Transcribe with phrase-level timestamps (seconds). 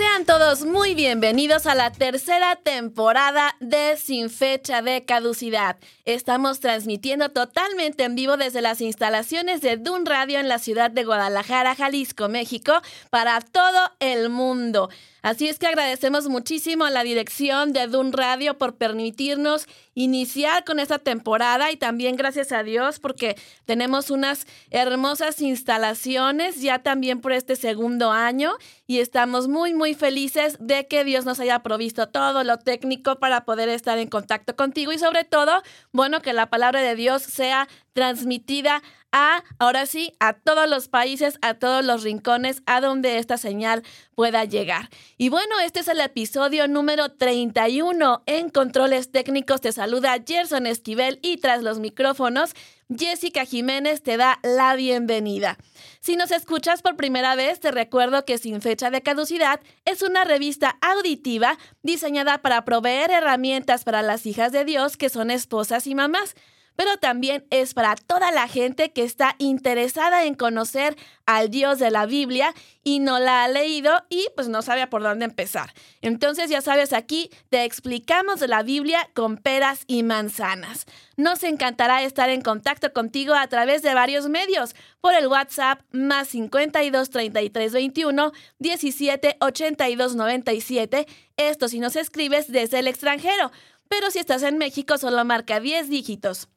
[0.00, 5.76] Sean todos muy bienvenidos a la tercera temporada de Sin Fecha de Caducidad.
[6.06, 11.04] Estamos transmitiendo totalmente en vivo desde las instalaciones de Dun Radio en la ciudad de
[11.04, 12.72] Guadalajara, Jalisco, México,
[13.10, 14.88] para todo el mundo.
[15.20, 19.66] Así es que agradecemos muchísimo a la dirección de Dun Radio por permitirnos
[20.02, 26.78] iniciar con esta temporada y también gracias a Dios porque tenemos unas hermosas instalaciones ya
[26.78, 28.54] también por este segundo año
[28.86, 33.44] y estamos muy muy felices de que Dios nos haya provisto todo lo técnico para
[33.44, 35.62] poder estar en contacto contigo y sobre todo,
[35.92, 41.38] bueno, que la palabra de Dios sea transmitida a, ahora sí, a todos los países,
[41.42, 43.82] a todos los rincones, a donde esta señal
[44.14, 44.88] pueda llegar.
[45.18, 48.22] Y bueno, este es el episodio número 31.
[48.26, 52.54] En controles técnicos te saluda Gerson Esquivel y tras los micrófonos,
[52.96, 55.58] Jessica Jiménez te da la bienvenida.
[55.98, 60.22] Si nos escuchas por primera vez, te recuerdo que Sin Fecha de Caducidad es una
[60.22, 65.96] revista auditiva diseñada para proveer herramientas para las hijas de Dios que son esposas y
[65.96, 66.36] mamás
[66.76, 70.96] pero también es para toda la gente que está interesada en conocer
[71.26, 75.02] al Dios de la Biblia y no la ha leído y pues no sabe por
[75.02, 75.74] dónde empezar.
[76.00, 80.86] Entonces ya sabes, aquí te explicamos la Biblia con peras y manzanas.
[81.16, 86.28] Nos encantará estar en contacto contigo a través de varios medios, por el WhatsApp más
[86.28, 91.06] 52 33 21 17 82 97,
[91.36, 93.50] esto si nos escribes desde el extranjero,
[93.88, 96.48] pero si estás en México solo marca 10 dígitos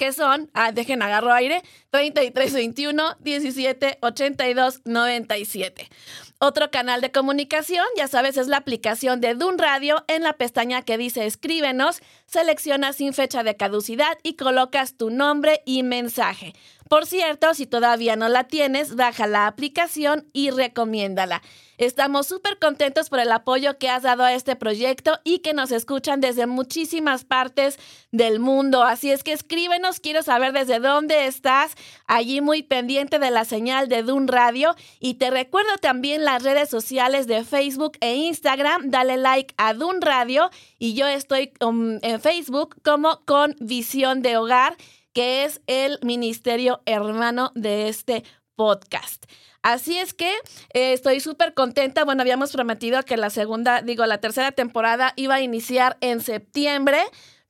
[0.00, 5.90] que son, ah, dejen agarro aire, 33 21 17 82 97.
[6.38, 10.02] Otro canal de comunicación, ya sabes, es la aplicación de Dun Radio.
[10.08, 15.60] En la pestaña que dice escríbenos, seleccionas sin fecha de caducidad y colocas tu nombre
[15.66, 16.54] y mensaje.
[16.90, 21.40] Por cierto, si todavía no la tienes, baja la aplicación y recomiéndala.
[21.78, 25.70] Estamos súper contentos por el apoyo que has dado a este proyecto y que nos
[25.70, 27.78] escuchan desde muchísimas partes
[28.10, 28.82] del mundo.
[28.82, 31.74] Así es que escríbenos, quiero saber desde dónde estás,
[32.08, 34.74] allí muy pendiente de la señal de Dun Radio.
[34.98, 38.90] Y te recuerdo también las redes sociales de Facebook e Instagram.
[38.90, 44.38] Dale like a Dun Radio y yo estoy um, en Facebook como con Visión de
[44.38, 44.76] Hogar
[45.12, 49.24] que es el ministerio hermano de este podcast.
[49.62, 50.30] Así es que
[50.72, 52.04] eh, estoy súper contenta.
[52.04, 56.98] Bueno, habíamos prometido que la segunda, digo, la tercera temporada iba a iniciar en septiembre.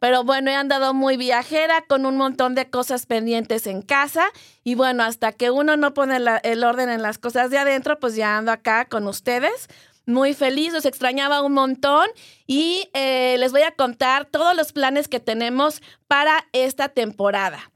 [0.00, 4.24] Pero bueno, he andado muy viajera con un montón de cosas pendientes en casa.
[4.64, 8.16] Y bueno, hasta que uno no pone el orden en las cosas de adentro, pues
[8.16, 9.68] ya ando acá con ustedes.
[10.10, 12.08] Muy feliz, los extrañaba un montón
[12.44, 17.70] y eh, les voy a contar todos los planes que tenemos para esta temporada.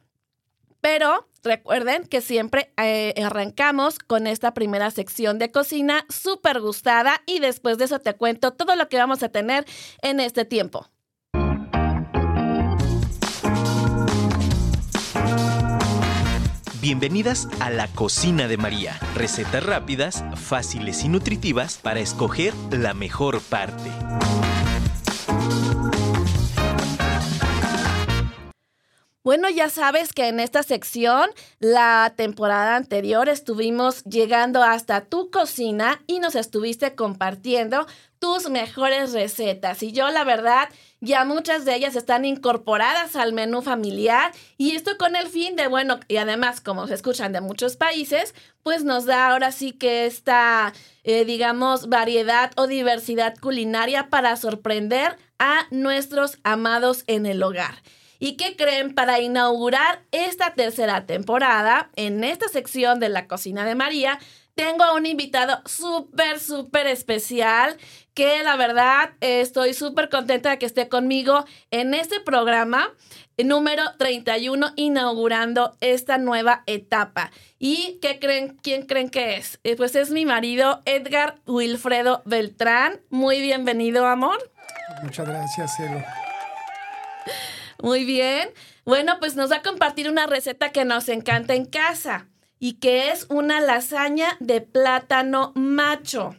[0.81, 7.39] Pero recuerden que siempre eh, arrancamos con esta primera sección de cocina súper gustada y
[7.39, 9.65] después de eso te cuento todo lo que vamos a tener
[10.03, 10.91] en este tiempo.
[16.85, 19.01] Bienvenidas a la cocina de María.
[19.15, 23.91] Recetas rápidas, fáciles y nutritivas para escoger la mejor parte.
[29.23, 36.03] Bueno, ya sabes que en esta sección, la temporada anterior estuvimos llegando hasta tu cocina
[36.07, 37.87] y nos estuviste compartiendo
[38.19, 39.83] tus mejores recetas.
[39.83, 40.69] Y yo, la verdad,
[41.05, 45.69] ya muchas de ellas están incorporadas al menú familiar y esto con el fin de,
[45.69, 50.07] bueno, y además, como se escuchan de muchos países, pues nos da ahora sí que
[50.07, 50.73] esta,
[51.05, 57.83] eh, digamos, variedad o diversidad culinaria para sorprender a nuestros amados en el hogar.
[58.19, 58.95] ¿Y qué creen?
[58.95, 64.19] Para inaugurar esta tercera temporada, en esta sección de la cocina de María,
[64.55, 67.77] tengo a un invitado súper, súper especial
[68.15, 72.93] que la verdad estoy súper contenta de que esté conmigo en este programa
[73.37, 77.33] número 31 inaugurando esta nueva etapa.
[77.59, 79.59] ¿Y qué creen, quién creen que es?
[79.65, 83.01] Eh, pues es mi marido Edgar Wilfredo Beltrán.
[83.11, 84.39] Muy bienvenido, amor.
[85.03, 86.05] Muchas gracias, Celo.
[87.83, 88.51] Muy bien.
[88.85, 92.29] Bueno, pues nos va a compartir una receta que nos encanta en casa
[92.59, 96.37] y que es una lasaña de plátano macho.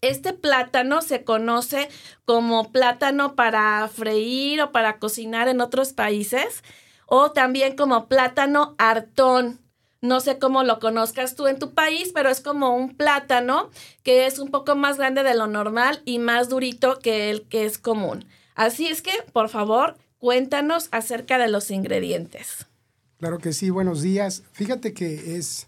[0.00, 1.88] Este plátano se conoce
[2.24, 6.62] como plátano para freír o para cocinar en otros países
[7.06, 9.60] o también como plátano hartón.
[10.00, 13.68] No sé cómo lo conozcas tú en tu país, pero es como un plátano
[14.02, 17.66] que es un poco más grande de lo normal y más durito que el que
[17.66, 18.26] es común.
[18.54, 22.69] Así es que, por favor, cuéntanos acerca de los ingredientes.
[23.20, 24.44] Claro que sí, buenos días.
[24.52, 25.66] Fíjate que es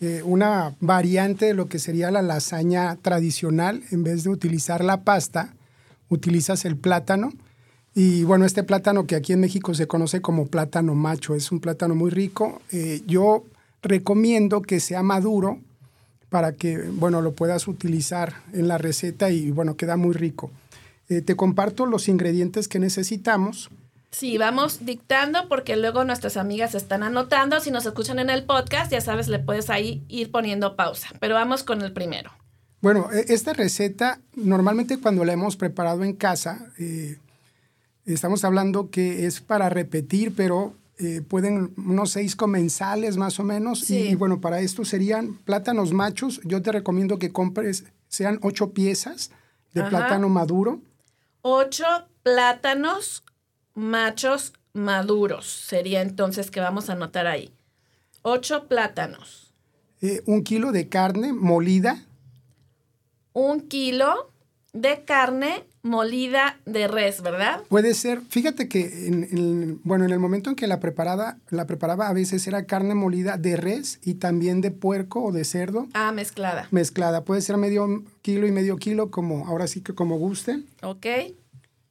[0.00, 3.82] eh, una variante de lo que sería la lasaña tradicional.
[3.90, 5.54] En vez de utilizar la pasta,
[6.08, 7.30] utilizas el plátano.
[7.94, 11.60] Y bueno, este plátano que aquí en México se conoce como plátano macho, es un
[11.60, 12.62] plátano muy rico.
[12.72, 13.44] Eh, yo
[13.82, 15.58] recomiendo que sea maduro
[16.30, 20.50] para que, bueno, lo puedas utilizar en la receta y, bueno, queda muy rico.
[21.10, 23.68] Eh, te comparto los ingredientes que necesitamos.
[24.10, 27.60] Sí, vamos dictando porque luego nuestras amigas están anotando.
[27.60, 31.08] Si nos escuchan en el podcast, ya sabes, le puedes ahí ir poniendo pausa.
[31.20, 32.30] Pero vamos con el primero.
[32.80, 37.18] Bueno, e, esta receta, normalmente cuando la hemos preparado en casa, eh,
[38.06, 43.90] estamos hablando que es para repetir, pero eh, pueden unos seis comensales más o menos.
[43.90, 46.40] Y, bueno, para esto serían plátanos machos.
[46.44, 49.30] Yo te recomiendo que compres, sean ocho piezas
[49.74, 50.80] de plátano maduro.
[51.42, 51.84] Ocho
[52.22, 53.22] plátanos
[53.78, 55.46] machos maduros.
[55.46, 57.52] Sería entonces que vamos a anotar ahí.
[58.22, 59.54] Ocho plátanos.
[60.00, 62.04] Eh, un kilo de carne molida.
[63.32, 64.32] Un kilo
[64.72, 67.62] de carne molida de res, ¿verdad?
[67.68, 72.08] Puede ser, fíjate que en, bueno, en el momento en que la preparaba, la preparaba
[72.08, 75.88] a veces era carne molida de res y también de puerco o de cerdo.
[75.94, 76.68] Ah, mezclada.
[76.70, 80.62] Mezclada, puede ser medio kilo y medio kilo, como ahora sí que como guste.
[80.82, 81.06] Ok.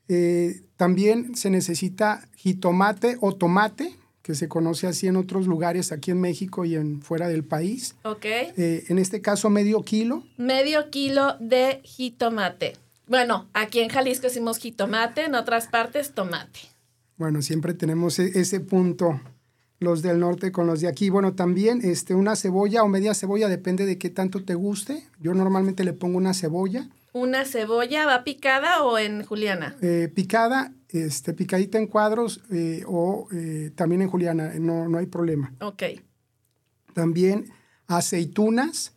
[0.07, 6.11] Eh, también se necesita jitomate o tomate, que se conoce así en otros lugares, aquí
[6.11, 7.95] en México y en fuera del país.
[8.03, 8.25] Ok.
[8.25, 10.23] Eh, en este caso, medio kilo.
[10.37, 12.73] Medio kilo de jitomate.
[13.07, 16.59] Bueno, aquí en Jalisco decimos jitomate, en otras partes tomate.
[17.15, 19.19] Bueno, siempre tenemos e-, ese punto
[19.79, 21.09] los del norte con los de aquí.
[21.09, 25.03] Bueno, también este, una cebolla o media cebolla, depende de qué tanto te guste.
[25.19, 26.89] Yo normalmente le pongo una cebolla.
[27.13, 29.75] ¿Una cebolla va picada o en juliana?
[29.81, 35.05] Eh, picada, este, picadita en cuadros eh, o eh, también en juliana, no, no hay
[35.05, 35.53] problema.
[35.61, 35.83] Ok.
[36.93, 37.51] También
[37.87, 38.93] aceitunas.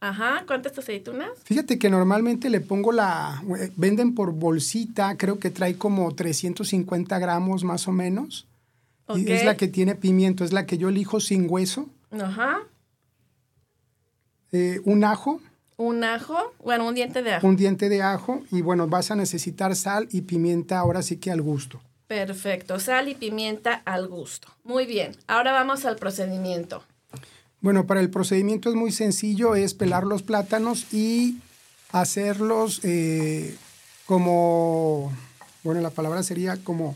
[0.00, 1.30] Ajá, ¿cuántas aceitunas?
[1.44, 3.42] Fíjate que normalmente le pongo la,
[3.76, 8.46] venden por bolsita, creo que trae como 350 gramos más o menos.
[9.14, 11.88] Y es la que tiene pimiento, es la que yo elijo sin hueso.
[12.10, 12.60] Ajá.
[14.84, 15.40] un ajo.
[15.76, 17.46] Un ajo, bueno, un diente de ajo.
[17.46, 21.30] Un diente de ajo y bueno, vas a necesitar sal y pimienta ahora sí que
[21.30, 21.80] al gusto.
[22.06, 24.48] Perfecto, sal y pimienta al gusto.
[24.62, 26.84] Muy bien, ahora vamos al procedimiento.
[27.60, 31.38] Bueno, para el procedimiento es muy sencillo, es pelar los plátanos y
[31.92, 33.56] hacerlos eh,
[34.06, 35.12] como,
[35.62, 36.94] bueno, la palabra sería como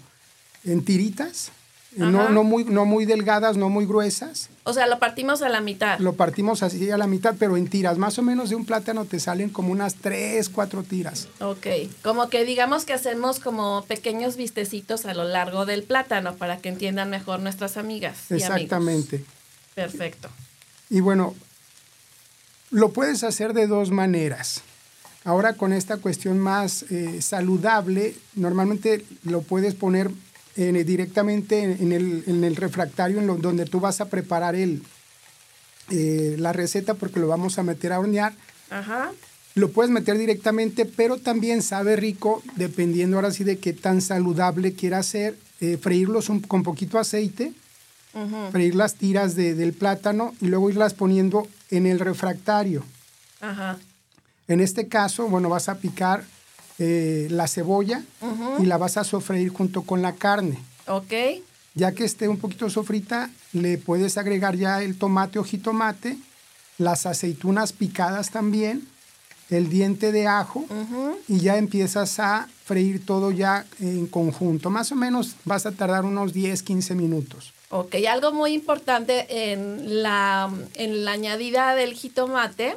[0.64, 1.52] en tiritas.
[1.96, 4.50] No, no, muy, no muy delgadas, no muy gruesas.
[4.64, 5.99] O sea, lo partimos a la mitad.
[5.99, 7.97] Lo partimos así a la mitad, pero en tiras.
[7.97, 11.28] Más o menos de un plátano te salen como unas tres, cuatro tiras.
[11.40, 11.66] Ok.
[12.02, 16.68] Como que digamos que hacemos como pequeños vistecitos a lo largo del plátano para que
[16.68, 18.30] entiendan mejor nuestras amigas.
[18.30, 19.25] Exactamente.
[19.75, 20.28] Perfecto.
[20.90, 21.35] Y bueno,
[22.71, 24.62] lo puedes hacer de dos maneras.
[25.25, 30.11] Ahora con esta cuestión más eh, saludable, normalmente lo puedes poner
[30.59, 34.83] directamente en el, refractario en donde tú vas a preparar el,
[35.91, 38.35] eh, la receta porque lo vamos a meter a hornear.
[38.69, 39.12] Ajá.
[39.55, 44.73] Lo puedes meter directamente, pero también sabe rico, dependiendo ahora sí de qué tan saludable
[44.73, 47.53] quieras hacer, eh, freírlos con poquito aceite,
[48.50, 52.85] freír las tiras del plátano y luego irlas poniendo en el refractario.
[53.41, 53.79] Ajá.
[54.49, 56.25] En este caso, bueno, vas a picar
[56.78, 58.02] eh, la cebolla
[58.58, 60.58] y la vas a sofreír junto con la carne.
[60.87, 61.12] Ok.
[61.75, 66.16] Ya que esté un poquito sofrita, le puedes agregar ya el tomate o jitomate,
[66.78, 68.87] las aceitunas picadas también,
[69.50, 70.66] el diente de ajo
[71.26, 74.70] y ya empiezas a freír todo ya en conjunto.
[74.70, 77.52] Más o menos vas a tardar unos 10, 15 minutos.
[77.70, 82.76] Ok, algo muy importante en la, en la añadida del jitomate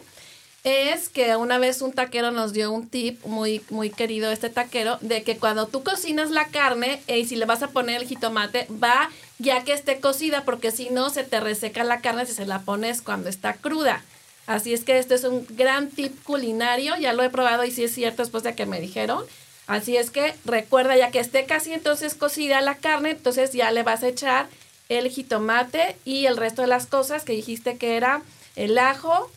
[0.63, 4.97] es que una vez un taquero nos dio un tip muy, muy querido este taquero,
[5.01, 8.67] de que cuando tú cocinas la carne y si le vas a poner el jitomate,
[8.71, 12.45] va ya que esté cocida, porque si no se te reseca la carne si se
[12.45, 14.03] la pones cuando está cruda.
[14.45, 17.83] Así es que este es un gran tip culinario, ya lo he probado y sí
[17.83, 19.23] es cierto después de que me dijeron.
[19.65, 23.83] Así es que recuerda ya que esté casi entonces cocida la carne, entonces ya le
[23.83, 24.47] vas a echar
[24.89, 28.21] el jitomate y el resto de las cosas que dijiste que era
[28.55, 29.31] el ajo,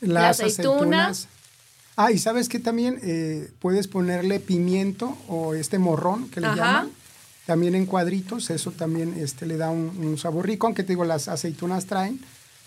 [0.00, 1.28] las aceitunas.
[1.96, 6.90] Ah, y sabes que también eh, puedes ponerle pimiento o este morrón que le llaman,
[7.44, 11.26] también en cuadritos, eso también este, le da un, sabor rico, aunque te digo, las
[11.26, 12.20] aceitunas traen,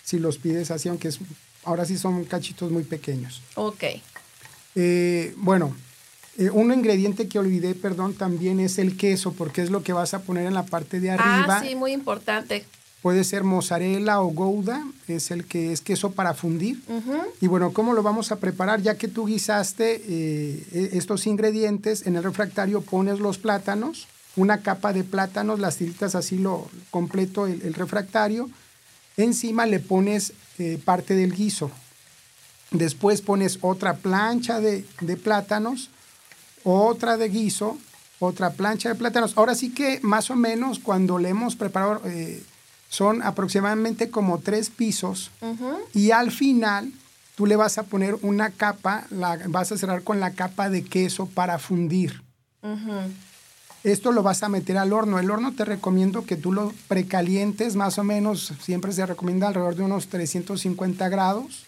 [0.03, 1.19] si los pides así, aunque es,
[1.63, 3.41] ahora sí son cachitos muy pequeños.
[3.55, 3.83] Ok.
[4.75, 5.75] Eh, bueno,
[6.38, 10.13] eh, un ingrediente que olvidé, perdón, también es el queso, porque es lo que vas
[10.13, 11.57] a poner en la parte de arriba.
[11.57, 12.65] Ah, sí, muy importante.
[13.01, 16.84] Puede ser mozzarella o gouda, es el que es queso para fundir.
[17.41, 18.81] Y bueno, ¿cómo lo vamos a preparar?
[18.81, 24.62] Ya que tú guisaste eh, e, estos ingredientes, en el refractario pones los plátanos, una
[24.62, 28.50] capa de plátanos, las tiritas así lo completo el, refractario.
[29.17, 31.72] Encima le pones eh, parte del guiso.
[32.70, 34.86] Después pones otra plancha de,
[35.22, 35.89] plátanos,
[36.63, 37.77] otra de guiso,
[38.20, 39.34] otra plancha de plátanos.
[39.38, 42.41] Ahora sí que más o menos cuando le hemos preparado eh,
[42.91, 45.31] son aproximadamente como tres pisos
[45.93, 46.91] y al final
[47.36, 50.83] tú le vas a poner una capa, la, vas a cerrar con la capa de
[50.83, 52.21] queso para fundir.
[53.86, 55.19] Esto lo vas a meter al horno.
[55.19, 59.75] El horno te recomiendo que tú lo precalientes más o menos, siempre se recomienda alrededor
[59.75, 61.65] de unos 350 grados.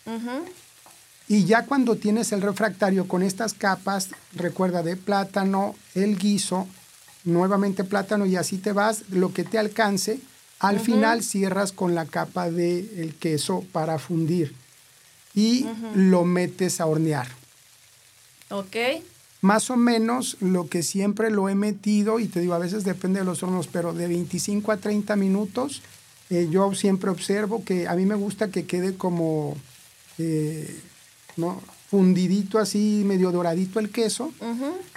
[1.29, 6.67] Y ya cuando tienes el refractario con estas capas, recuerda de plátano, el guiso,
[7.23, 10.19] nuevamente plátano y así te vas, lo que te alcance
[10.63, 14.55] al final cierras con la capa del el queso para fundir
[15.35, 17.27] y lo metes a hornear.
[18.49, 18.75] Ok.
[19.41, 23.19] Más o menos lo que siempre lo he metido, y te digo, a veces depende
[23.19, 25.81] de los hornos, pero de 25 a 30 minutos,
[26.29, 29.57] eh, yo siempre observo que a mí me gusta que quede como
[30.17, 30.79] eh,
[31.35, 31.61] ¿no?
[31.89, 34.31] fundidito así, medio doradito el queso.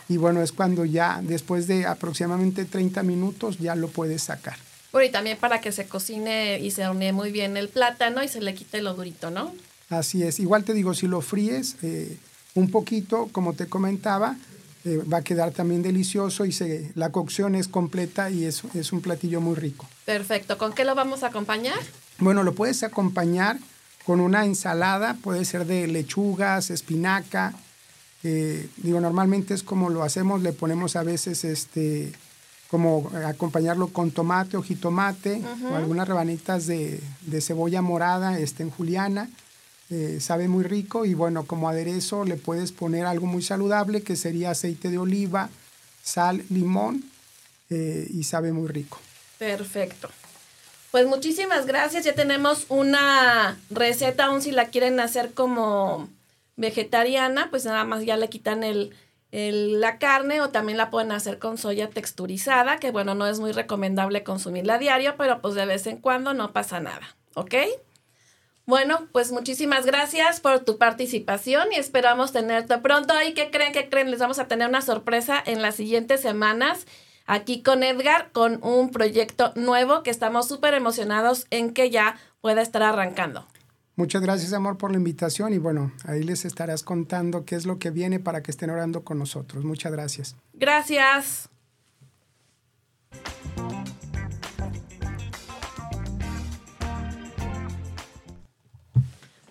[0.08, 4.65] Y bueno, es cuando ya después de aproximadamente 30 minutos ya lo puedes sacar
[5.02, 8.40] y también para que se cocine y se hornee muy bien el plátano y se
[8.40, 9.52] le quite lo durito, ¿no?
[9.88, 10.40] Así es.
[10.40, 12.16] Igual te digo, si lo fríes eh,
[12.54, 14.36] un poquito, como te comentaba,
[14.84, 18.92] eh, va a quedar también delicioso y se, la cocción es completa y es, es
[18.92, 19.88] un platillo muy rico.
[20.04, 20.58] Perfecto.
[20.58, 21.78] ¿Con qué lo vamos a acompañar?
[22.18, 23.58] Bueno, lo puedes acompañar
[24.06, 27.52] con una ensalada, puede ser de lechugas, espinaca.
[28.22, 32.12] Eh, digo, normalmente es como lo hacemos, le ponemos a veces este
[32.70, 37.00] como acompañarlo con tomate o jitomate o algunas rebanitas de,
[37.40, 39.28] cebolla morada este, en juliana.
[39.88, 44.16] Eh, sabe muy rico y bueno, como aderezo le puedes poner algo muy saludable que
[44.16, 45.48] sería aceite de oliva,
[46.02, 47.04] sal, limón
[47.70, 48.98] eh, y sabe muy rico.
[49.38, 50.08] Perfecto.
[50.90, 52.04] Pues muchísimas gracias.
[52.04, 56.08] Ya tenemos una receta, aún si la quieren hacer como
[56.56, 58.92] vegetariana, pues nada más ya le quitan el,
[59.36, 63.52] la carne o también la pueden hacer con soya texturizada, que bueno, no es muy
[63.52, 67.54] recomendable consumirla a diario, pero pues de vez en cuando no pasa nada, ¿ok?
[68.64, 73.14] Bueno, pues muchísimas gracias por tu participación y esperamos tenerte pronto.
[73.22, 73.72] ¿Y qué creen?
[73.72, 74.10] ¿Qué creen?
[74.10, 76.86] Les vamos a tener una sorpresa en las siguientes semanas
[77.26, 82.62] aquí con Edgar con un proyecto nuevo que estamos súper emocionados en que ya pueda
[82.62, 83.46] estar arrancando.
[83.98, 87.78] Muchas gracias, amor, por la invitación y bueno, ahí les estarás contando qué es lo
[87.78, 89.64] que viene para que estén orando con nosotros.
[89.64, 90.36] Muchas gracias.
[90.52, 91.48] Gracias.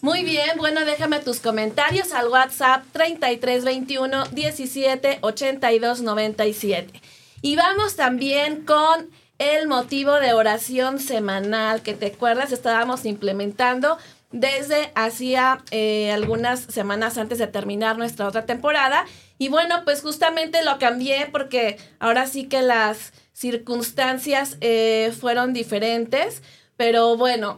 [0.02, 7.02] Muy bien, bueno, déjame tus comentarios al WhatsApp 3321 17 82 97.
[7.42, 9.10] Y vamos también con
[9.40, 13.98] el motivo de oración semanal que te acuerdas estábamos implementando
[14.32, 19.06] desde hacía eh, algunas semanas antes de terminar nuestra otra temporada.
[19.38, 26.42] Y bueno, pues justamente lo cambié porque ahora sí que las circunstancias eh, fueron diferentes.
[26.78, 27.58] Pero bueno,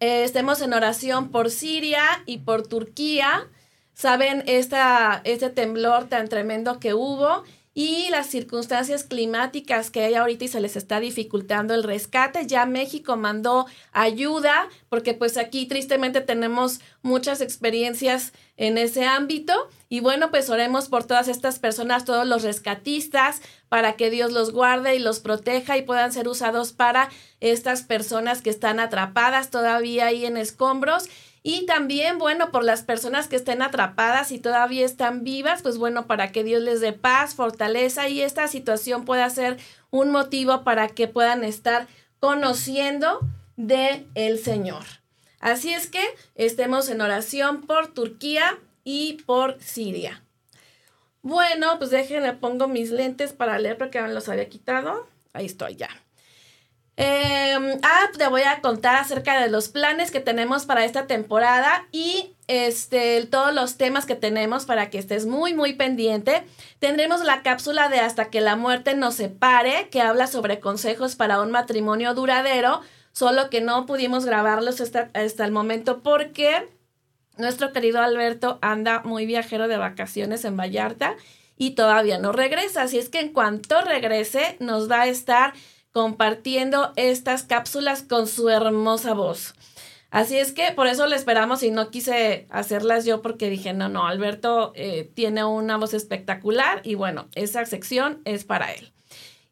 [0.00, 3.48] eh, estemos en oración por Siria y por Turquía.
[3.92, 10.44] Saben, esta, este temblor tan tremendo que hubo y las circunstancias climáticas que hay ahorita
[10.44, 12.46] y se les está dificultando el rescate.
[12.46, 20.00] Ya México mandó ayuda porque pues aquí tristemente tenemos muchas experiencias en ese ámbito Y
[20.00, 24.94] bueno, pues oremos por todas estas personas, todos los rescatistas, para que Dios los guarde
[24.94, 27.08] y los proteja y puedan ser usados para
[27.40, 31.08] estas personas que están atrapadas todavía ahí en escombros.
[31.42, 36.06] Y también, bueno, por las personas que estén atrapadas y todavía están vivas, pues bueno,
[36.06, 39.56] para que Dios les dé paz, fortaleza y esta situación pueda ser
[39.90, 43.20] un motivo para que puedan estar conociendo
[43.56, 44.84] de el Señor.
[45.40, 46.02] Así es que
[46.34, 50.22] estemos en oración por Turquía y por Siria.
[51.22, 55.06] Bueno, pues déjenme pongo mis lentes para leer porque me los había quitado.
[55.32, 55.88] Ahí estoy ya.
[57.02, 61.88] Eh, ah, te voy a contar acerca de los planes que tenemos para esta temporada
[61.92, 66.42] y este, todos los temas que tenemos para que estés muy, muy pendiente.
[66.78, 71.40] Tendremos la cápsula de Hasta que la muerte nos separe, que habla sobre consejos para
[71.40, 76.68] un matrimonio duradero, solo que no pudimos grabarlos hasta, hasta el momento porque
[77.38, 81.16] nuestro querido Alberto anda muy viajero de vacaciones en Vallarta
[81.56, 82.82] y todavía no regresa.
[82.82, 85.54] Así es que en cuanto regrese, nos va a estar
[85.92, 89.54] compartiendo estas cápsulas con su hermosa voz.
[90.10, 93.88] Así es que por eso le esperamos y no quise hacerlas yo porque dije, no,
[93.88, 98.92] no, Alberto eh, tiene una voz espectacular y bueno, esa sección es para él.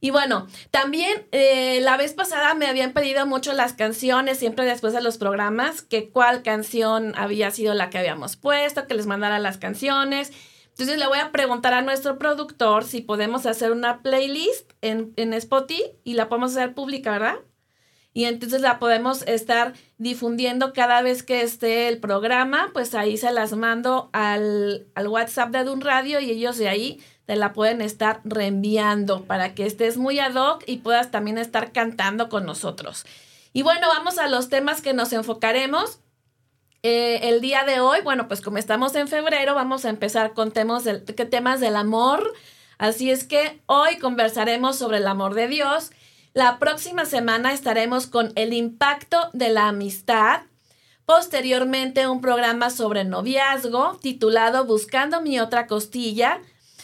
[0.00, 4.92] Y bueno, también eh, la vez pasada me habían pedido mucho las canciones, siempre después
[4.92, 9.40] de los programas, que cuál canción había sido la que habíamos puesto, que les mandara
[9.40, 10.32] las canciones.
[10.78, 15.32] Entonces le voy a preguntar a nuestro productor si podemos hacer una playlist en, en
[15.32, 17.34] Spotify y la podemos hacer pública, ¿verdad?
[18.12, 23.32] Y entonces la podemos estar difundiendo cada vez que esté el programa, pues ahí se
[23.32, 27.80] las mando al, al WhatsApp de Dun Radio y ellos de ahí te la pueden
[27.80, 33.04] estar reenviando para que estés muy ad hoc y puedas también estar cantando con nosotros.
[33.52, 35.98] Y bueno, vamos a los temas que nos enfocaremos.
[36.84, 40.52] Eh, el día de hoy, bueno, pues como estamos en febrero, vamos a empezar con
[40.52, 42.32] temas del, temas del amor.
[42.78, 45.90] Así es que hoy conversaremos sobre el amor de Dios.
[46.34, 50.42] La próxima semana estaremos con el impacto de la amistad.
[51.04, 56.40] Posteriormente, un programa sobre noviazgo titulado Buscando mi otra costilla.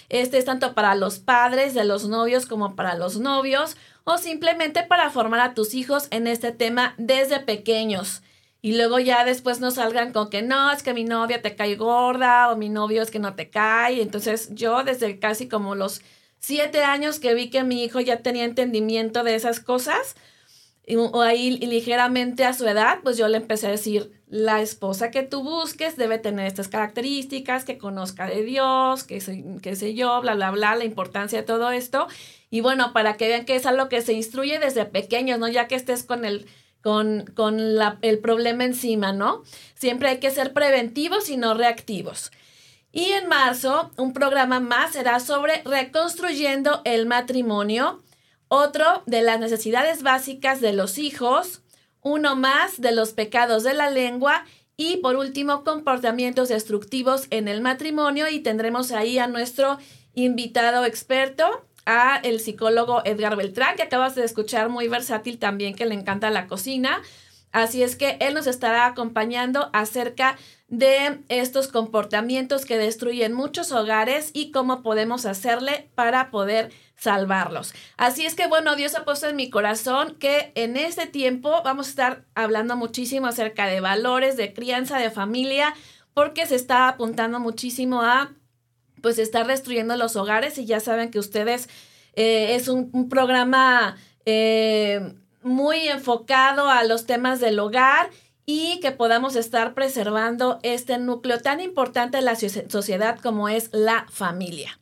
[0.08, 4.82] Este es tanto para los padres de los novios como para los novios o simplemente
[4.82, 8.22] para formar a tus hijos en este tema desde pequeños
[8.64, 11.76] y luego ya después nos salgan con que no, es que mi novia te cae
[11.76, 14.00] gorda o mi novio es que no te cae.
[14.00, 16.00] Entonces yo desde casi como los
[16.38, 20.16] siete años que vi que mi hijo ya tenía entendimiento de esas cosas,
[20.96, 25.24] o ahí ligeramente a su edad, pues yo le empecé a decir, la esposa que
[25.24, 30.22] tú busques debe tener estas características, que conozca de Dios, que sé, que sé yo,
[30.22, 32.06] bla, bla, bla, la importancia de todo esto.
[32.48, 35.48] Y bueno, para que vean que es algo que se instruye desde pequeños, ¿no?
[35.48, 36.46] Ya que estés con el
[36.84, 39.42] con, con la, el problema encima, ¿no?
[39.74, 42.30] Siempre hay que ser preventivos y no reactivos.
[42.92, 48.02] Y en marzo, un programa más será sobre reconstruyendo el matrimonio,
[48.48, 51.62] otro de las necesidades básicas de los hijos,
[52.02, 54.44] uno más de los pecados de la lengua
[54.76, 59.78] y por último, comportamientos destructivos en el matrimonio y tendremos ahí a nuestro
[60.12, 65.86] invitado experto, a el psicólogo Edgar Beltrán, que acabas de escuchar, muy versátil también, que
[65.86, 67.02] le encanta la cocina.
[67.52, 74.30] Así es que él nos estará acompañando acerca de estos comportamientos que destruyen muchos hogares
[74.32, 77.74] y cómo podemos hacerle para poder salvarlos.
[77.96, 81.86] Así es que bueno, Dios ha puesto en mi corazón que en este tiempo vamos
[81.86, 85.74] a estar hablando muchísimo acerca de valores, de crianza, de familia,
[86.12, 88.32] porque se está apuntando muchísimo a
[89.04, 91.68] pues está destruyendo los hogares y ya saben que ustedes
[92.14, 95.12] eh, es un, programa eh,
[95.42, 98.08] muy enfocado a los temas del hogar
[98.46, 104.06] y que podamos estar preservando este núcleo tan importante de la sociedad como es la
[104.10, 104.78] familia.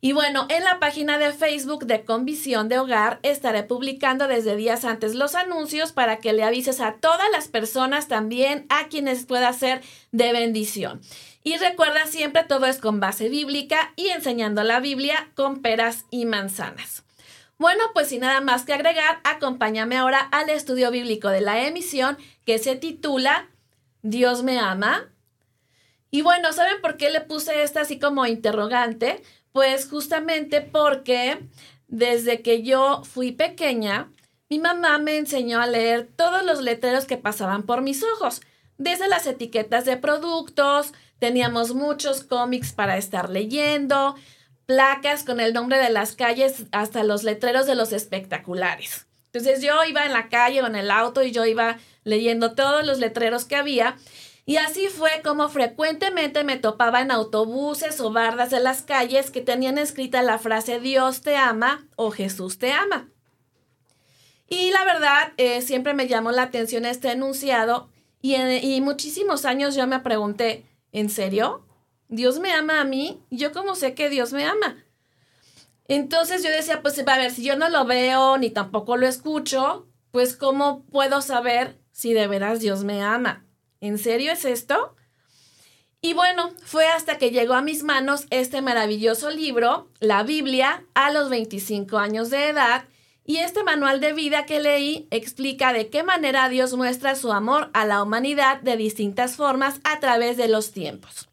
[0.00, 4.84] Y bueno, en la página de Facebook de Convisión de Hogar estaré publicando desde días
[4.84, 9.52] antes los anuncios para que le avises a todas las personas también a quienes pueda
[9.52, 9.80] ser
[10.12, 11.00] de bendición.
[11.42, 16.26] Y recuerda siempre todo es con base bíblica y enseñando la Biblia con peras y
[16.26, 17.04] manzanas.
[17.58, 22.16] Bueno, pues sin nada más que agregar, acompáñame ahora al estudio bíblico de la emisión
[22.44, 23.48] que se titula
[24.02, 25.10] Dios me ama.
[26.10, 29.22] Y bueno, ¿saben por qué le puse esta así como interrogante?
[29.52, 31.40] Pues justamente porque
[31.88, 34.10] desde que yo fui pequeña,
[34.48, 38.40] mi mamá me enseñó a leer todos los letreros que pasaban por mis ojos,
[38.78, 44.14] desde las etiquetas de productos, Teníamos muchos cómics para estar leyendo,
[44.66, 49.06] placas con el nombre de las calles, hasta los letreros de los espectaculares.
[49.32, 52.86] Entonces yo iba en la calle o en el auto y yo iba leyendo todos
[52.86, 53.96] los letreros que había.
[54.46, 59.42] Y así fue como frecuentemente me topaba en autobuses o bardas de las calles que
[59.42, 63.08] tenían escrita la frase Dios te ama o Jesús te ama.
[64.48, 67.90] Y la verdad, eh, siempre me llamó la atención este enunciado
[68.22, 71.66] y, y muchísimos años yo me pregunté, ¿en serio?
[72.08, 73.22] ¿Dios me ama a mí?
[73.30, 74.84] ¿Yo cómo sé que Dios me ama?
[75.86, 79.88] Entonces yo decía, pues a ver, si yo no lo veo ni tampoco lo escucho,
[80.10, 83.46] pues ¿cómo puedo saber si de veras Dios me ama?
[83.80, 84.94] ¿En serio es esto?
[86.00, 91.10] Y bueno, fue hasta que llegó a mis manos este maravilloso libro, la Biblia, a
[91.10, 92.84] los 25 años de edad,
[93.28, 97.68] y este manual de vida que leí explica de qué manera Dios muestra su amor
[97.74, 101.28] a la humanidad de distintas formas a través de los tiempos.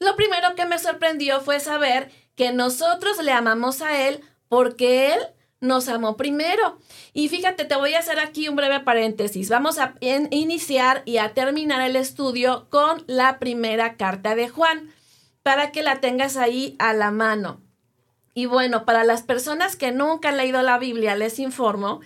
[0.00, 5.20] Lo primero que me sorprendió fue saber que nosotros le amamos a Él porque Él
[5.60, 6.80] nos amó primero.
[7.12, 9.48] Y fíjate, te voy a hacer aquí un breve paréntesis.
[9.48, 14.92] Vamos a iniciar y a terminar el estudio con la primera carta de Juan,
[15.44, 17.60] para que la tengas ahí a la mano.
[18.34, 22.00] Y bueno, para las personas que nunca han leído la Biblia, les informo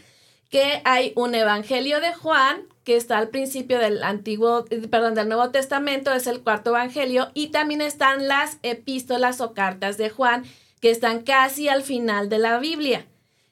[0.51, 5.51] que hay un Evangelio de Juan que está al principio del antiguo, perdón, del Nuevo
[5.51, 10.45] Testamento, es el cuarto Evangelio, y también están las epístolas o cartas de Juan,
[10.81, 13.05] que están casi al final de la Biblia.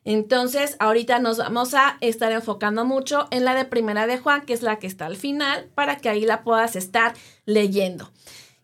[0.05, 4.53] Entonces, ahorita nos vamos a estar enfocando mucho en la de Primera de Juan, que
[4.53, 8.13] es la que está al final, para que ahí la puedas estar leyendo.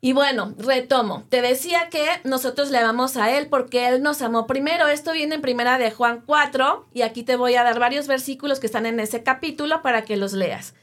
[0.02, 1.24] Y bueno, retomo.
[1.28, 4.88] Te decía que nosotros le amamos a Él porque Él nos amó primero.
[4.88, 8.60] Esto viene en Primera de Juan 4 y aquí te voy a dar varios versículos
[8.60, 10.74] que están en ese capítulo para que los leas.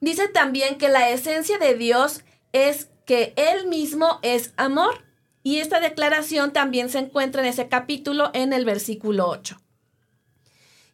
[0.00, 2.22] Dice también que la esencia de Dios
[2.52, 5.04] es que Él mismo es amor.
[5.42, 9.60] Y esta declaración también se encuentra en ese capítulo en el versículo 8.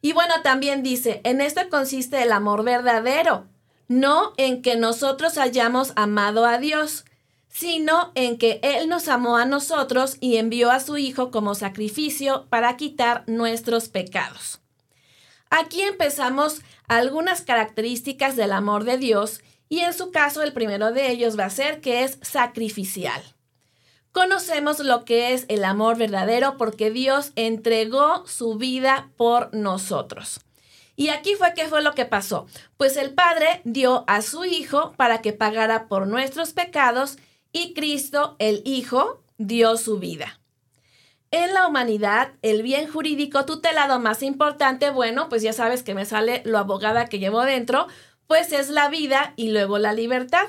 [0.00, 3.46] Y bueno, también dice, en esto consiste el amor verdadero,
[3.88, 7.04] no en que nosotros hayamos amado a Dios,
[7.48, 12.46] sino en que Él nos amó a nosotros y envió a su Hijo como sacrificio
[12.50, 14.60] para quitar nuestros pecados.
[15.50, 21.10] Aquí empezamos algunas características del amor de Dios y en su caso el primero de
[21.10, 23.22] ellos va a ser que es sacrificial.
[24.12, 30.40] Conocemos lo que es el amor verdadero porque Dios entregó su vida por nosotros.
[30.96, 32.46] Y aquí fue qué fue lo que pasó.
[32.76, 37.18] Pues el Padre dio a su Hijo para que pagara por nuestros pecados
[37.52, 40.40] y Cristo, el Hijo, dio su vida.
[41.30, 46.06] En la humanidad, el bien jurídico tutelado más importante, bueno, pues ya sabes que me
[46.06, 47.86] sale lo abogada que llevo dentro,
[48.26, 50.46] pues es la vida y luego la libertad.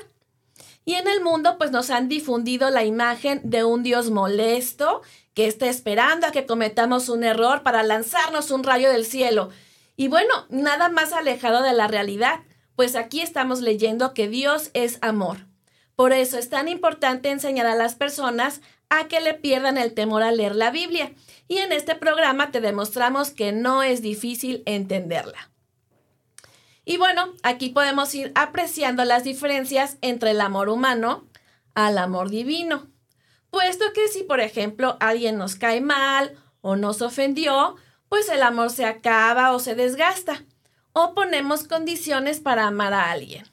[0.86, 5.02] Y en el mundo, pues nos han difundido la imagen de un Dios molesto
[5.34, 9.50] que está esperando a que cometamos un error para lanzarnos un rayo del cielo.
[9.96, 12.40] Y bueno, nada más alejado de la realidad,
[12.74, 15.49] pues aquí estamos leyendo que Dios es amor.
[16.00, 20.22] Por eso es tan importante enseñar a las personas a que le pierdan el temor
[20.22, 21.12] a leer la Biblia.
[21.46, 25.50] Y en este programa te demostramos que no es difícil entenderla.
[26.86, 31.28] Y bueno, aquí podemos ir apreciando las diferencias entre el amor humano
[31.74, 32.86] al amor divino.
[33.50, 37.76] Puesto que si, por ejemplo, alguien nos cae mal o nos ofendió,
[38.08, 40.46] pues el amor se acaba o se desgasta.
[40.94, 43.49] O ponemos condiciones para amar a alguien.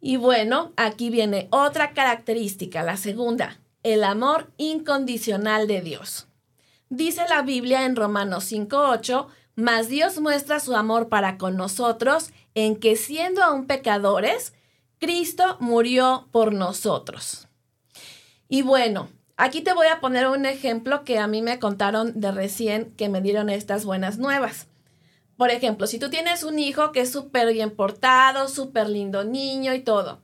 [0.00, 6.28] Y bueno, aquí viene otra característica, la segunda, el amor incondicional de Dios.
[6.88, 12.76] Dice la Biblia en Romanos 5.8, mas Dios muestra su amor para con nosotros en
[12.76, 14.54] que siendo aún pecadores,
[14.98, 17.48] Cristo murió por nosotros.
[18.48, 22.30] Y bueno, aquí te voy a poner un ejemplo que a mí me contaron de
[22.30, 24.67] recién que me dieron estas buenas nuevas.
[25.38, 29.72] Por ejemplo, si tú tienes un hijo que es súper bien portado, súper lindo niño
[29.72, 30.20] y todo,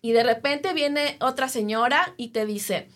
[0.00, 2.88] y de repente viene otra señora y te dice,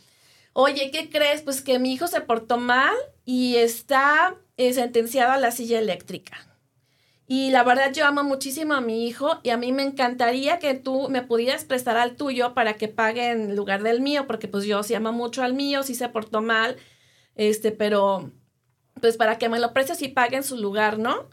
[0.53, 1.43] oye, ¿qué crees?
[1.43, 6.47] Pues que mi hijo se portó mal y está eh, sentenciado a la silla eléctrica.
[7.27, 10.75] Y la verdad yo amo muchísimo a mi hijo y a mí me encantaría que
[10.75, 14.65] tú me pudieras prestar al tuyo para que pague en lugar del mío, porque pues
[14.65, 16.77] yo sí amo mucho al mío, sí se portó mal,
[17.35, 18.31] este, pero
[19.01, 21.29] pues para que me lo prestes y pague en su lugar, ¿no?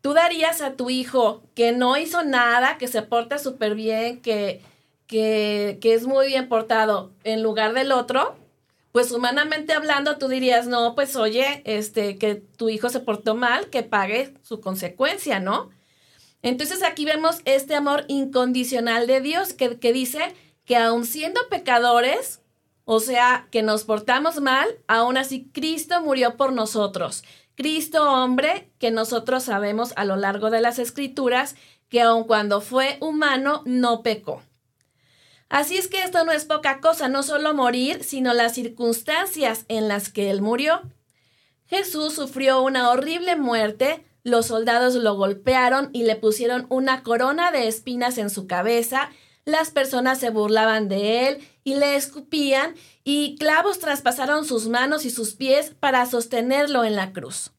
[0.00, 4.60] Tú darías a tu hijo que no hizo nada, que se porta súper bien, que,
[5.06, 8.36] que, que es muy bien portado en lugar del otro,
[8.92, 13.70] pues humanamente hablando, tú dirías, no, pues oye, este, que tu hijo se portó mal,
[13.70, 15.70] que pague su consecuencia, ¿no?
[16.42, 20.34] Entonces aquí vemos este amor incondicional de Dios que, que dice
[20.66, 22.41] que aun siendo pecadores,
[22.92, 27.24] o sea, que nos portamos mal, aún así Cristo murió por nosotros.
[27.54, 31.54] Cristo hombre, que nosotros sabemos a lo largo de las escrituras,
[31.88, 34.42] que aun cuando fue humano, no pecó.
[35.48, 39.88] Así es que esto no es poca cosa, no solo morir, sino las circunstancias en
[39.88, 40.82] las que él murió.
[41.66, 47.68] Jesús sufrió una horrible muerte, los soldados lo golpearon y le pusieron una corona de
[47.68, 49.10] espinas en su cabeza,
[49.44, 55.10] las personas se burlaban de él y le escupían, y clavos traspasaron sus manos y
[55.10, 57.52] sus pies para sostenerlo en la cruz.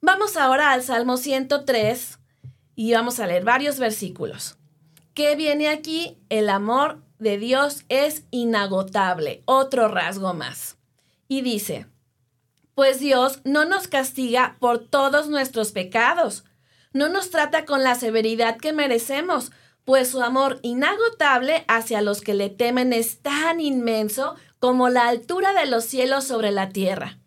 [0.00, 2.18] Vamos ahora al Salmo 103
[2.74, 4.56] y vamos a leer varios versículos.
[5.14, 6.16] ¿Qué viene aquí?
[6.28, 10.78] El amor de Dios es inagotable, otro rasgo más.
[11.28, 11.86] Y dice,
[12.74, 16.44] pues Dios no nos castiga por todos nuestros pecados,
[16.92, 19.52] no nos trata con la severidad que merecemos,
[19.84, 25.52] pues su amor inagotable hacia los que le temen es tan inmenso como la altura
[25.52, 27.18] de los cielos sobre la tierra.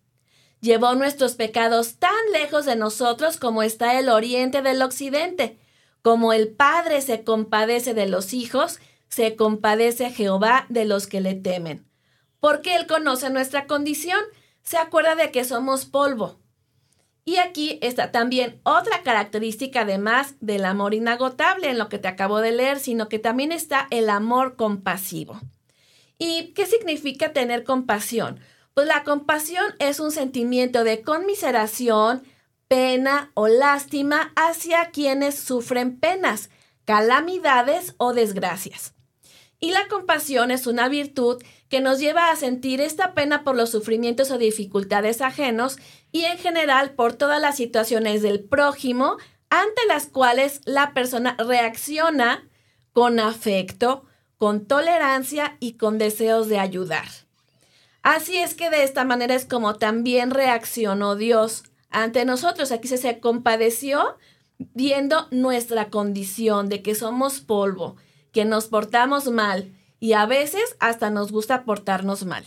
[0.61, 5.57] Llevó nuestros pecados tan lejos de nosotros como está el oriente del occidente.
[6.01, 11.33] Como el Padre se compadece de los hijos, se compadece Jehová de los que le
[11.35, 11.85] temen.
[12.39, 14.19] Porque Él conoce nuestra condición,
[14.63, 16.39] se acuerda de que somos polvo.
[17.25, 22.41] Y aquí está también otra característica además del amor inagotable en lo que te acabo
[22.41, 25.39] de leer, sino que también está el amor compasivo.
[26.17, 28.39] ¿Y qué significa tener compasión?
[28.73, 32.23] Pues la compasión es un sentimiento de conmiseración,
[32.67, 36.49] pena o lástima hacia quienes sufren penas,
[36.85, 38.93] calamidades o desgracias.
[39.63, 43.69] Y la compasión es una virtud que nos lleva a sentir esta pena por los
[43.69, 45.77] sufrimientos o dificultades ajenos
[46.11, 49.15] y en general por todas las situaciones del prójimo
[49.49, 52.45] ante las cuales la persona reacciona
[52.91, 54.03] con afecto,
[54.35, 57.07] con tolerancia y con deseos de ayudar.
[58.01, 62.73] Así es que de esta manera es como también reaccionó Dios ante nosotros.
[62.73, 64.17] Aquí se, se compadeció
[64.57, 67.95] viendo nuestra condición de que somos polvo,
[68.33, 72.43] que nos portamos mal y a veces hasta nos gusta portarnos mal.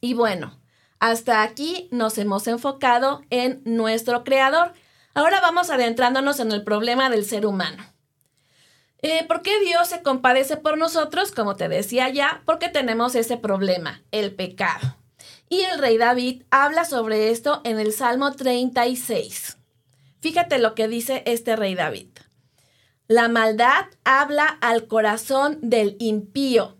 [0.00, 0.60] Y bueno,
[1.00, 4.72] hasta aquí nos hemos enfocado en nuestro creador.
[5.14, 7.82] Ahora vamos adentrándonos en el problema del ser humano.
[9.02, 11.32] Eh, ¿Por qué Dios se compadece por nosotros?
[11.32, 14.96] Como te decía ya, porque tenemos ese problema, el pecado.
[15.48, 19.58] Y el rey David habla sobre esto en el Salmo 36.
[20.20, 22.13] Fíjate lo que dice este rey David.
[23.06, 26.78] La maldad habla al corazón del impío.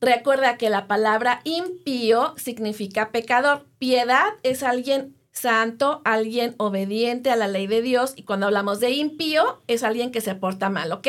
[0.00, 3.66] Recuerda que la palabra impío significa pecador.
[3.78, 8.14] Piedad es alguien santo, alguien obediente a la ley de Dios.
[8.16, 11.08] Y cuando hablamos de impío, es alguien que se porta mal, ¿ok?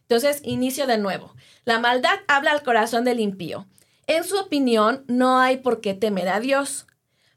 [0.00, 1.34] Entonces, inicio de nuevo.
[1.66, 3.66] La maldad habla al corazón del impío.
[4.06, 6.86] En su opinión, no hay por qué temer a Dios.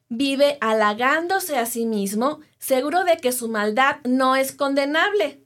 [0.07, 5.43] Vive halagándose a sí mismo, seguro de que su maldad no es condenable.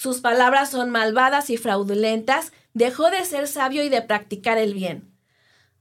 [0.00, 5.14] Sus palabras son malvadas y fraudulentas, dejó de ser sabio y de practicar el bien.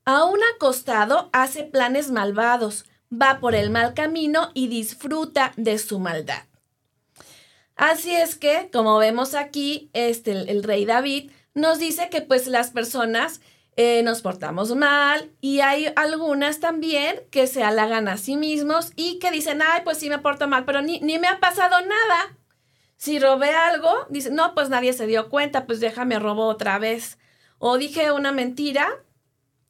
[0.04, 6.44] Aún acostado hace planes malvados, va por el mal camino y disfruta de su maldad.
[7.78, 12.72] Así es que, como vemos aquí, este, el, rey David nos dice que pues las
[12.72, 13.40] personas
[13.78, 19.18] eh, nos portamos mal y hay algunas también que se halagan a sí mismos y
[19.20, 22.36] que dicen, ay, pues sí me porto mal, pero ni, ni me ha pasado nada.
[23.00, 27.18] Si robé algo, dicen, no, pues nadie se dio cuenta, pues déjame robo otra vez.
[27.58, 28.90] O dije una mentira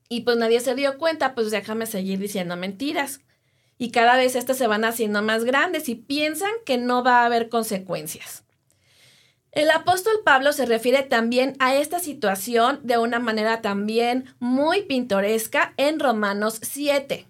[0.09, 3.21] y pues nadie se dio cuenta, pues déjame seguir diciendo mentiras
[3.77, 7.25] y cada vez estas se van haciendo más grandes y piensan que no va a
[7.27, 8.43] haber consecuencias.
[9.51, 15.75] El apóstol Pablo se refiere también a esta situación de una manera también muy pintoresca
[15.77, 17.27] en Romanos 7.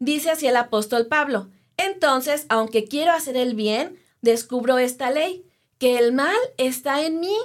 [0.00, 5.44] Dice así el apóstol Pablo, entonces, aunque quiero hacer el bien, descubro esta ley,
[5.78, 7.36] que el mal está en mí,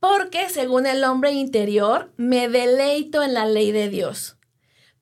[0.00, 4.36] porque según el hombre interior, me deleito en la ley de Dios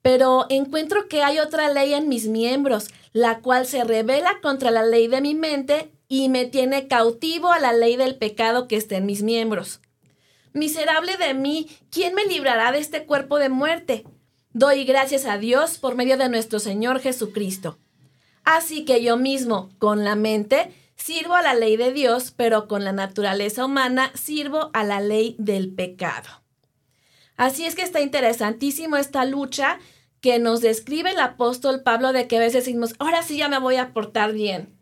[0.02, 4.82] pero encuentro que hay otra ley en mis miembros, la cual se revela contra la
[4.82, 8.96] ley de mi mente y me tiene cautivo a la ley del pecado que está
[8.96, 9.80] en mis miembros.
[10.52, 14.04] Miserable de mí, ¿quién me librará de este cuerpo de muerte?
[14.52, 17.78] Doy gracias a Dios por medio de nuestro Señor Jesucristo.
[18.42, 22.84] Así que yo mismo, con la mente, sirvo a la ley de Dios, pero con
[22.84, 26.28] la naturaleza humana sirvo a la ley del pecado.
[27.36, 29.78] Así es que está interesantísimo esta lucha
[30.20, 33.58] que nos describe el apóstol Pablo de que a veces decimos, ahora sí ya me
[33.58, 34.76] voy a portar bien.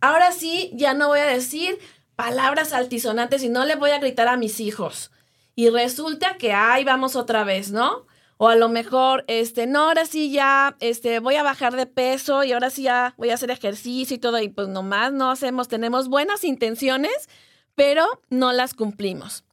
[0.00, 1.78] Ahora sí ya no voy a decir
[2.14, 5.10] palabras altisonantes y no le voy a gritar a mis hijos.
[5.56, 8.06] Y resulta que ahí vamos otra vez, ¿no?
[8.36, 12.42] O a lo mejor, este, no, ahora sí ya, este, voy a bajar de peso
[12.44, 15.68] y ahora sí ya voy a hacer ejercicio y todo, y pues nomás no hacemos,
[15.68, 17.28] tenemos buenas intenciones,
[17.74, 19.44] pero no las cumplimos.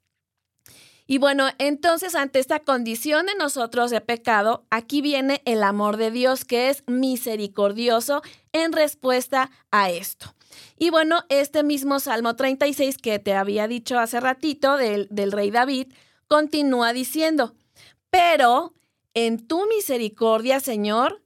[1.11, 6.09] Y bueno, entonces ante esta condición de nosotros de pecado, aquí viene el amor de
[6.09, 8.21] Dios que es misericordioso
[8.53, 10.33] en respuesta a esto.
[10.77, 15.51] Y bueno, este mismo Salmo 36 que te había dicho hace ratito del, del rey
[15.51, 15.87] David,
[16.27, 17.55] continúa diciendo,
[18.11, 18.75] pero
[19.15, 21.23] en tu misericordia, Señor,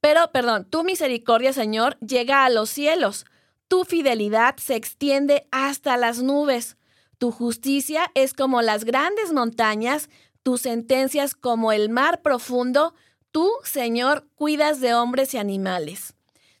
[0.00, 3.24] pero, perdón, tu misericordia, Señor, llega a los cielos,
[3.66, 6.76] tu fidelidad se extiende hasta las nubes,
[7.18, 10.10] tu justicia es como las grandes montañas,
[10.42, 12.94] tus sentencias como el mar profundo,
[13.32, 16.14] tú, Señor, cuidas de hombres y animales.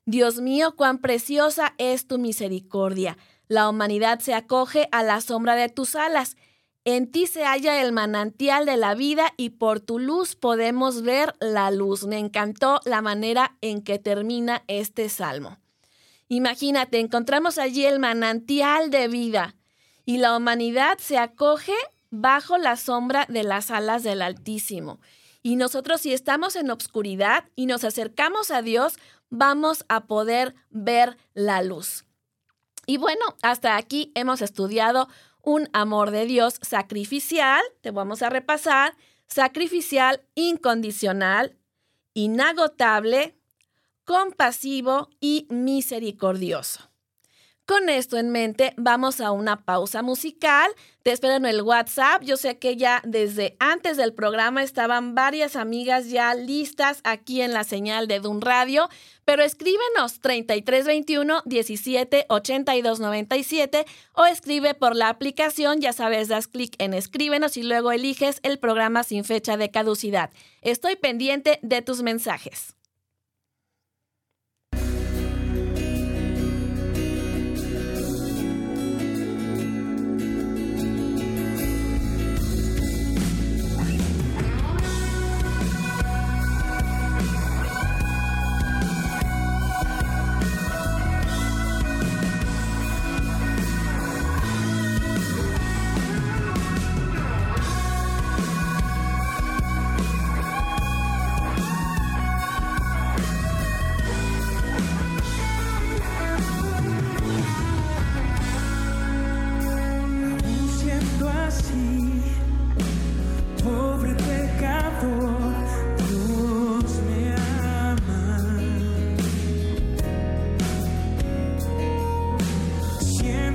[0.06, 3.18] Dios mío, cuán preciosa es tu misericordia.
[3.48, 6.36] La humanidad se acoge a la sombra de tus alas.
[6.88, 11.34] En ti se halla el manantial de la vida y por tu luz podemos ver
[11.40, 12.06] la luz.
[12.06, 15.58] Me encantó la manera en que termina este salmo.
[16.28, 19.56] Imagínate, encontramos allí el manantial de vida
[20.04, 21.74] y la humanidad se acoge
[22.10, 25.00] bajo la sombra de las alas del Altísimo.
[25.42, 28.94] Y nosotros si estamos en obscuridad y nos acercamos a Dios,
[29.28, 32.04] vamos a poder ver la luz.
[32.86, 35.08] Y bueno, hasta aquí hemos estudiado
[35.46, 38.96] un amor de Dios sacrificial, te vamos a repasar,
[39.28, 41.56] sacrificial incondicional,
[42.14, 43.36] inagotable,
[44.04, 46.90] compasivo y misericordioso.
[47.66, 50.70] Con esto en mente, vamos a una pausa musical.
[51.02, 52.22] Te espero en el WhatsApp.
[52.22, 57.52] Yo sé que ya desde antes del programa estaban varias amigas ya listas aquí en
[57.52, 58.88] la señal de Dun Radio,
[59.24, 65.80] pero escríbenos 3321 17 82 97 o escribe por la aplicación.
[65.80, 70.30] Ya sabes, das clic en escríbenos y luego eliges el programa sin fecha de caducidad.
[70.62, 72.75] Estoy pendiente de tus mensajes.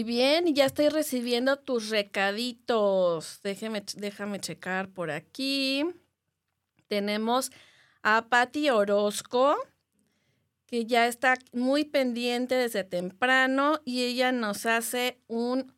[0.00, 3.38] Muy bien, ya estoy recibiendo tus recaditos.
[3.42, 5.84] Déjame checar por aquí.
[6.88, 7.52] Tenemos
[8.02, 9.58] a Patti Orozco,
[10.64, 15.70] que ya está muy pendiente desde temprano y ella nos hace un,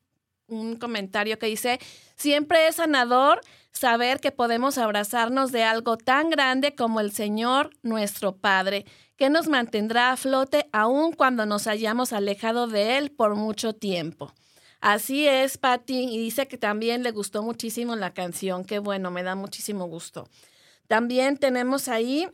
[0.47, 1.81] un comentario que dice,
[2.15, 3.41] siempre es sanador
[3.73, 8.87] saber que podemos abrazarnos de algo tan grande como el Señor nuestro Padre
[9.17, 14.33] que nos mantendrá a flote aun cuando nos hayamos alejado de Él por mucho tiempo.
[14.81, 18.65] Así es, Patti, y dice que también le gustó muchísimo la canción.
[18.65, 20.29] Qué bueno, me da muchísimo gusto.
[20.89, 22.29] También tenemos ahí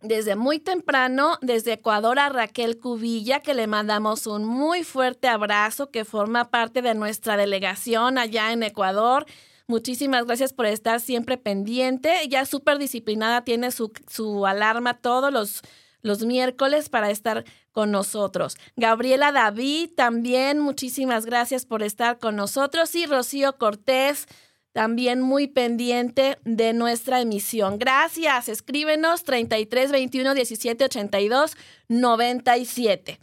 [0.00, 5.90] desde muy temprano, desde Ecuador a Raquel Cubilla, que le mandamos un muy fuerte abrazo,
[5.90, 9.26] que forma parte de nuestra delegación allá en Ecuador.
[9.66, 12.22] Muchísimas gracias por estar siempre pendiente.
[12.22, 15.62] Ella súper disciplinada, tiene su, su alarma todos los
[16.06, 18.56] los miércoles para estar con nosotros.
[18.76, 22.94] Gabriela David, también muchísimas gracias por estar con nosotros.
[22.94, 24.26] Y Rocío Cortés,
[24.72, 27.78] también muy pendiente de nuestra emisión.
[27.78, 28.48] Gracias.
[28.48, 31.56] Escríbenos 33 21 17 82
[31.88, 33.18] 97.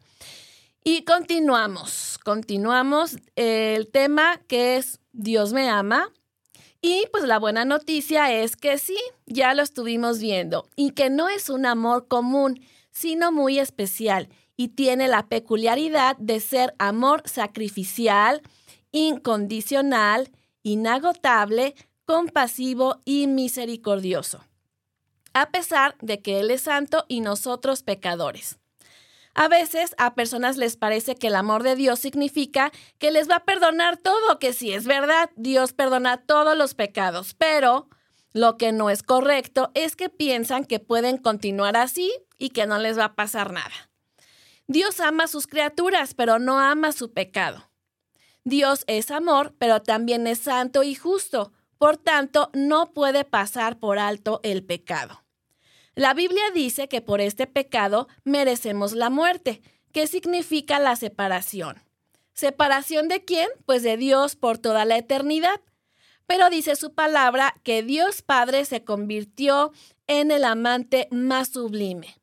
[0.85, 6.09] Y continuamos, continuamos el tema que es Dios me ama.
[6.81, 11.29] Y pues la buena noticia es que sí, ya lo estuvimos viendo y que no
[11.29, 12.59] es un amor común,
[12.93, 18.41] sino muy especial y tiene la peculiaridad de ser amor sacrificial,
[18.91, 20.31] incondicional,
[20.61, 21.75] inagotable,
[22.05, 24.43] compasivo y misericordioso,
[25.33, 28.59] a pesar de que Él es santo y nosotros pecadores.
[29.35, 33.37] A veces a personas les parece que el amor de Dios significa que les va
[33.37, 37.87] a perdonar todo, que sí es verdad, Dios perdona todos los pecados, pero
[38.33, 42.77] lo que no es correcto es que piensan que pueden continuar así y que no
[42.77, 43.89] les va a pasar nada.
[44.67, 47.69] Dios ama a sus criaturas, pero no ama su pecado.
[48.43, 51.51] Dios es amor, pero también es santo y justo.
[51.77, 55.23] Por tanto, no puede pasar por alto el pecado.
[55.95, 59.61] La Biblia dice que por este pecado merecemos la muerte,
[59.91, 61.81] que significa la separación.
[62.33, 63.49] ¿Separación de quién?
[63.65, 65.61] Pues de Dios por toda la eternidad
[66.27, 69.71] pero dice su palabra que Dios Padre se convirtió
[70.07, 72.15] en el amante más sublime.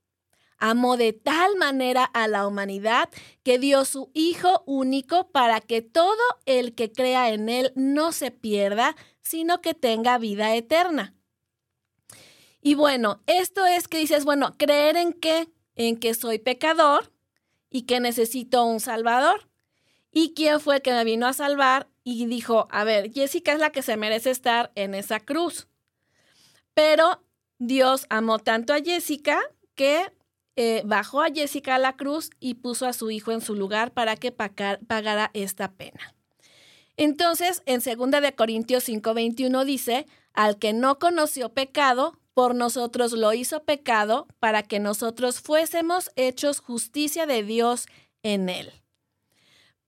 [0.60, 3.08] Amó de tal manera a la humanidad
[3.42, 8.30] que dio su Hijo único para que todo el que crea en Él no se
[8.30, 11.14] pierda, sino que tenga vida eterna.
[12.62, 15.48] Y bueno, esto es que dices, bueno, creer en qué?
[15.74, 17.12] En que soy pecador
[17.70, 19.48] y que necesito un Salvador.
[20.12, 21.90] ¿Y quién fue el que me vino a salvar?
[22.04, 25.68] y dijo, a ver, Jessica es la que se merece estar en esa cruz.
[26.74, 27.22] Pero
[27.58, 29.40] Dios amó tanto a Jessica
[29.74, 30.10] que
[30.62, 33.92] eh, bajó a Jessica a la cruz y puso a su hijo en su lugar
[33.92, 36.14] para que pagara esta pena.
[36.98, 43.32] Entonces, en 2 de Corintios 5:21 dice, al que no conoció pecado, por nosotros lo
[43.32, 47.86] hizo pecado, para que nosotros fuésemos hechos justicia de Dios
[48.22, 48.70] en él.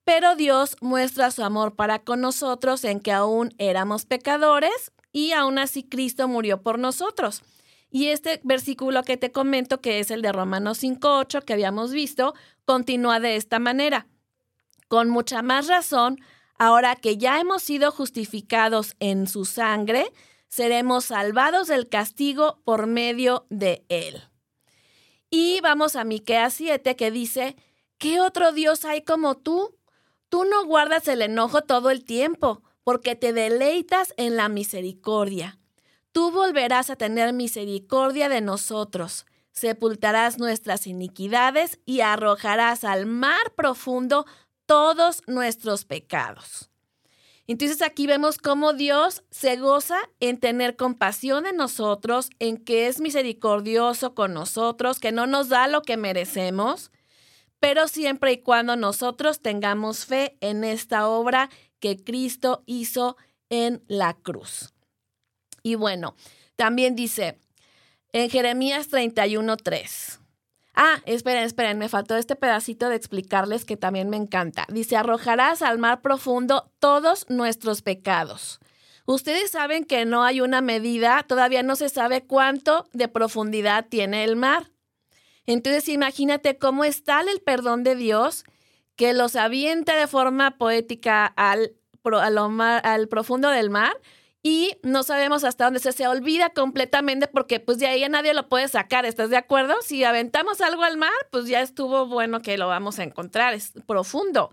[0.05, 5.59] Pero Dios muestra su amor para con nosotros en que aún éramos pecadores y aún
[5.59, 7.43] así Cristo murió por nosotros.
[7.95, 12.34] Y este versículo que te comento, que es el de Romanos 5.8 que habíamos visto,
[12.64, 14.07] continúa de esta manera.
[14.88, 16.18] Con mucha más razón,
[16.59, 20.11] ahora que ya hemos sido justificados en su sangre,
[20.49, 24.22] seremos salvados del castigo por medio de él.
[25.28, 27.57] Y vamos a Miqueas 7 que dice,
[27.99, 29.76] ¿qué otro Dios hay como tú?
[30.30, 35.59] Tú no guardas el enojo todo el tiempo, porque te deleitas en la misericordia.
[36.13, 44.27] Tú volverás a tener misericordia de nosotros, sepultarás nuestras iniquidades y arrojarás al mar profundo
[44.67, 46.71] todos nuestros pecados.
[47.47, 53.01] Entonces aquí vemos cómo Dios se goza en tener compasión de nosotros, en que es
[53.01, 56.93] misericordioso con nosotros, que no nos da lo que merecemos,
[57.59, 61.51] pero siempre y cuando nosotros tengamos fe en esta obra
[61.81, 63.17] que Cristo hizo
[63.51, 64.73] en la cruz.
[65.63, 66.17] Y bueno,
[66.57, 67.39] también dice
[68.13, 70.19] en Jeremías 31:3.
[70.75, 74.67] Ah, esperen, esperen, me faltó este pedacito de explicarles que también me encanta.
[74.71, 78.59] Dice, arrojarás al mar profundo todos nuestros pecados.
[79.05, 84.25] Ustedes saben que no hay una medida, todavía no se sabe cuánto de profundidad tiene
[84.25, 84.71] el mar.
[85.45, 88.45] Entonces imagínate cómo está el perdón de Dios
[88.97, 93.93] que los avienta de forma poética al, al, profundo del mar
[94.43, 98.49] y no sabemos hasta dónde se, se olvida completamente porque pues de ahí nadie lo
[98.49, 99.74] puede sacar, ¿estás de acuerdo?
[99.82, 103.72] Si aventamos algo al mar, pues ya estuvo bueno que lo vamos a encontrar, es
[103.86, 104.53] profundo.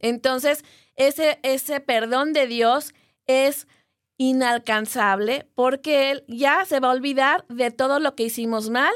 [0.00, 0.64] Entonces,
[0.96, 2.92] ese, ese perdón de Dios
[3.26, 3.68] es
[4.16, 8.92] inalcanzable porque Él ya se va a olvidar de todo lo que hicimos mal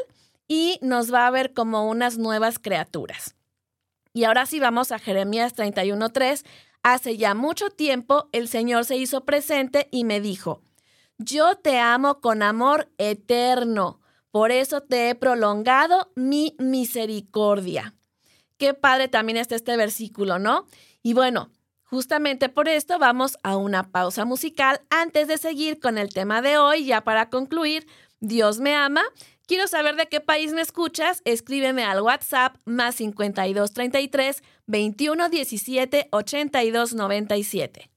[0.48, 3.36] y nos va a ver como unas nuevas criaturas.
[4.12, 6.44] Y ahora sí vamos a Jeremías 31.3.
[6.84, 10.62] Hace ya mucho tiempo el Señor se hizo presente y me dijo,
[11.16, 17.94] yo te amo con amor eterno, por eso te he prolongado mi misericordia.
[18.58, 20.66] Qué padre también está este versículo, ¿no?
[21.02, 21.50] Y bueno,
[21.94, 26.58] Justamente por esto vamos a una pausa musical antes de seguir con el tema de
[26.58, 27.86] hoy, ya para concluir,
[28.18, 29.02] Dios me ama.
[29.46, 31.20] Quiero saber de qué país me escuchas.
[31.26, 37.90] Escríbeme al WhatsApp más 5233 2117 8297.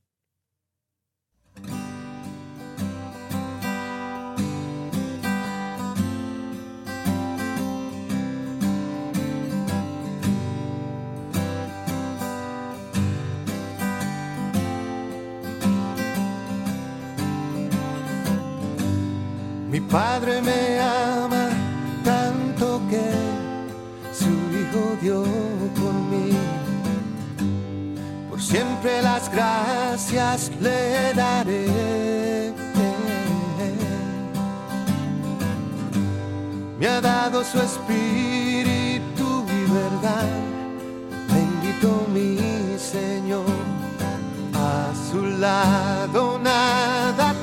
[19.70, 20.77] Mi padre me
[25.02, 25.24] dio
[25.80, 26.32] por mí.
[28.30, 32.08] Por siempre las gracias le daré.
[36.80, 40.30] Me ha dado su espíritu y verdad.
[41.28, 43.46] Bendito mi Señor.
[44.54, 47.34] A su lado nada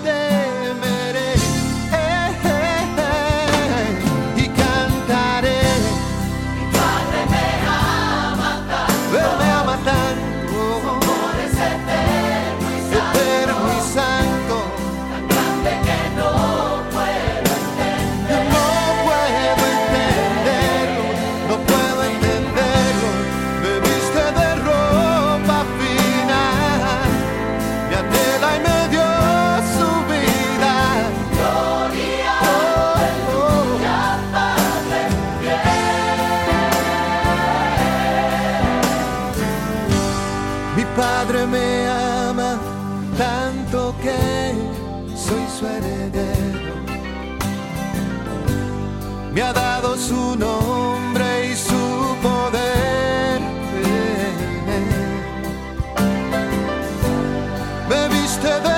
[58.37, 58.74] usted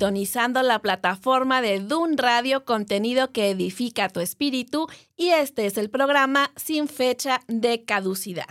[0.00, 5.90] sintonizando la plataforma de Dun Radio, contenido que edifica tu espíritu, y este es el
[5.90, 8.48] programa sin fecha de caducidad.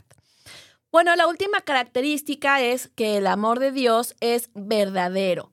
[0.92, 5.52] Bueno, la última característica es que el amor de Dios es verdadero.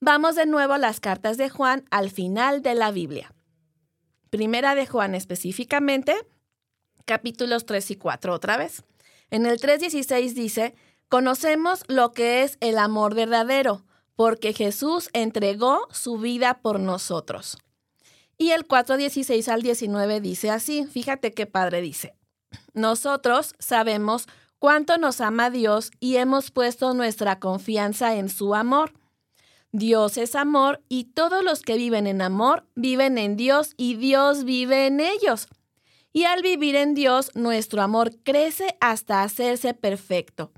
[0.00, 3.34] Vamos de nuevo a las cartas de Juan al final de la Biblia.
[4.30, 6.16] Primera de Juan específicamente,
[7.04, 8.82] capítulos 3 y 4 otra vez.
[9.28, 10.74] En el 3.16 dice,
[11.10, 13.84] conocemos lo que es el amor verdadero,
[14.16, 17.58] porque Jesús entregó su vida por nosotros.
[18.36, 22.16] Y el 4.16 al 19 dice así, fíjate qué padre dice,
[22.72, 24.26] nosotros sabemos
[24.58, 28.92] cuánto nos ama Dios y hemos puesto nuestra confianza en su amor.
[29.72, 34.44] Dios es amor y todos los que viven en amor viven en Dios y Dios
[34.44, 35.48] vive en ellos.
[36.12, 40.52] Y al vivir en Dios, nuestro amor crece hasta hacerse perfecto.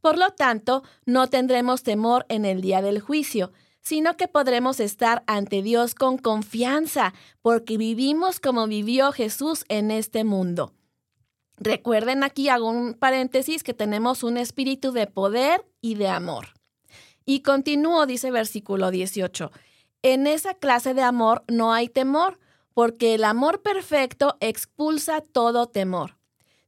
[0.00, 5.22] Por lo tanto, no tendremos temor en el día del juicio, sino que podremos estar
[5.26, 10.72] ante Dios con confianza, porque vivimos como vivió Jesús en este mundo.
[11.56, 16.48] Recuerden aquí, hago un paréntesis, que tenemos un espíritu de poder y de amor.
[17.26, 19.50] Y continúo, dice versículo 18,
[20.02, 22.38] en esa clase de amor no hay temor,
[22.72, 26.19] porque el amor perfecto expulsa todo temor.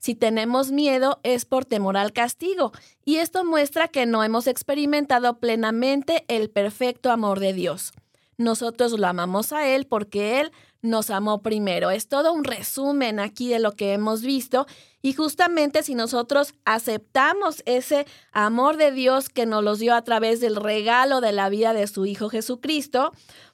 [0.02, 2.72] Si tenemos miedo es por temor al castigo,
[3.04, 7.92] y esto muestra que no hemos experimentado plenamente el perfecto amor de Dios.
[8.36, 10.50] Nosotros lo amamos a Él porque Él
[10.80, 11.92] nos amó primero.
[11.92, 14.66] Es todo un resumen aquí de lo que hemos visto
[15.02, 20.40] y justamente si nosotros aceptamos ese amor de Dios que nos los dio a través
[20.40, 23.12] del regalo de la vida de su Hijo Jesucristo,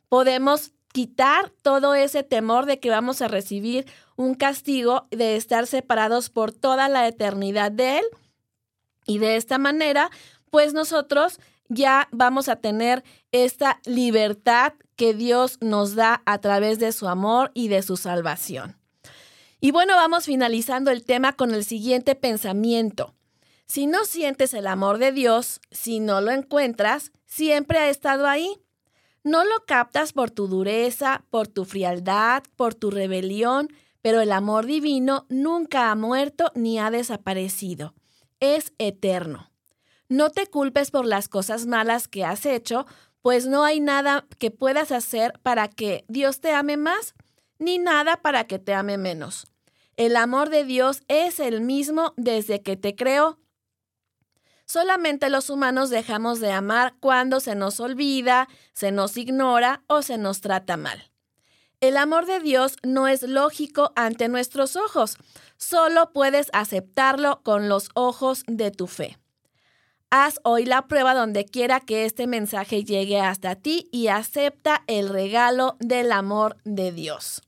[0.09, 3.87] podemos quitar todo ese temor de que vamos a recibir
[4.17, 8.05] un castigo de estar separados por toda la eternidad de Él.
[9.07, 10.11] Y de esta manera,
[10.51, 16.93] pues nosotros ya vamos a tener esta libertad que Dios nos da a través de
[16.93, 18.77] su amor y de su salvación.
[19.61, 23.15] Y bueno, vamos finalizando el tema con el siguiente pensamiento.
[23.67, 28.57] Si no sientes el amor de Dios, si no lo encuentras, siempre ha estado ahí.
[29.29, 33.69] No lo captas por tu dureza, por tu frialdad, por tu rebelión,
[34.01, 37.93] pero el amor divino nunca ha muerto ni ha desaparecido.
[38.41, 39.51] Es eterno.
[40.09, 42.87] No te culpes por las cosas malas que has hecho,
[43.21, 47.15] pues no hay nada que puedas hacer para que Dios te ame más,
[47.59, 49.47] ni nada para que te ame menos.
[49.99, 53.39] El amor de Dios es el mismo desde que te creó.
[54.71, 60.19] Solamente los humanos dejamos de amar cuando se nos olvida, se nos ignora o se
[60.19, 61.11] nos trata mal.
[61.81, 65.17] El amor de Dios no es lógico ante nuestros ojos,
[65.57, 69.17] solo puedes aceptarlo con los ojos de tu fe.
[70.11, 75.09] Haz hoy la prueba donde quiera que este mensaje llegue hasta ti y acepta el
[75.09, 77.41] regalo del amor de Dios.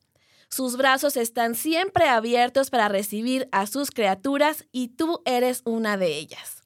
[0.49, 6.17] Sus brazos están siempre abiertos para recibir a sus criaturas y tú eres una de
[6.17, 6.60] ellas.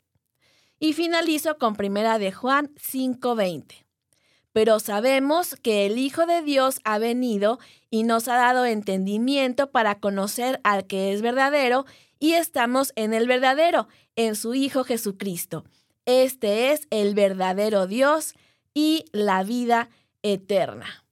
[0.84, 3.86] Y finalizo con primera de Juan 5:20.
[4.52, 7.58] Pero sabemos que el Hijo de Dios ha venido
[7.88, 11.86] y nos ha dado entendimiento para conocer al que es verdadero
[12.18, 15.64] y estamos en el verdadero, en su Hijo Jesucristo.
[16.04, 18.34] Este es el verdadero Dios
[18.74, 19.88] y la vida
[20.22, 21.03] eterna.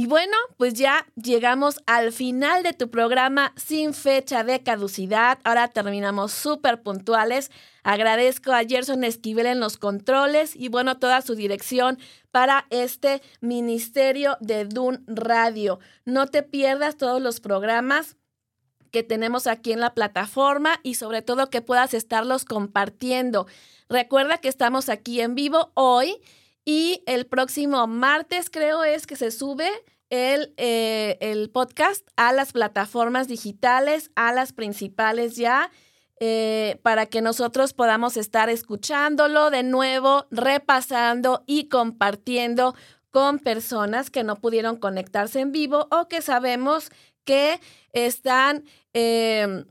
[0.00, 5.38] Y bueno, pues ya llegamos al final de tu programa sin fecha de caducidad.
[5.44, 7.50] Ahora terminamos súper puntuales.
[7.82, 11.98] Agradezco a Gerson Esquivel en los controles y bueno, toda su dirección
[12.30, 15.80] para este ministerio de Dun Radio.
[16.06, 18.16] No te pierdas todos los programas
[18.90, 23.46] que tenemos aquí en la plataforma y sobre todo que puedas estarlos compartiendo.
[23.90, 26.22] Recuerda que estamos aquí en vivo hoy
[26.64, 29.70] y el próximo martes creo es que se sube
[30.10, 35.70] el, eh, el podcast a las plataformas digitales, a las principales ya.
[36.22, 42.74] Eh, para que nosotros podamos estar escuchándolo de nuevo, repasando y compartiendo
[43.10, 46.90] con personas que no pudieron conectarse en vivo o que sabemos
[47.24, 47.58] que
[47.94, 49.64] están eh,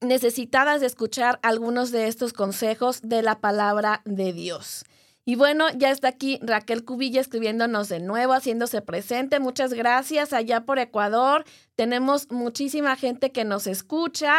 [0.00, 4.84] necesitadas de escuchar algunos de estos consejos de la palabra de Dios.
[5.24, 9.40] Y bueno, ya está aquí Raquel Cubilla escribiéndonos de nuevo, haciéndose presente.
[9.40, 11.44] Muchas gracias allá por Ecuador.
[11.76, 14.34] Tenemos muchísima gente que nos escucha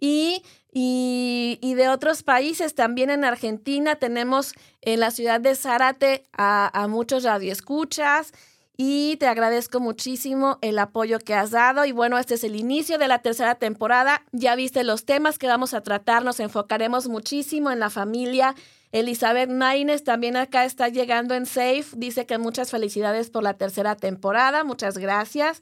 [0.00, 2.74] y, y, de otros países.
[2.74, 8.32] También en Argentina tenemos en la ciudad de Zárate a, a muchos radioescuchas
[8.76, 11.84] y te agradezco muchísimo el apoyo que has dado.
[11.84, 14.22] Y bueno, este es el inicio de la tercera temporada.
[14.32, 16.24] Ya viste los temas que vamos a tratar.
[16.24, 18.54] Nos enfocaremos muchísimo en la familia,
[18.92, 21.86] Elizabeth Maines también acá está llegando en Safe.
[21.96, 24.64] Dice que muchas felicidades por la tercera temporada.
[24.64, 25.60] Muchas gracias.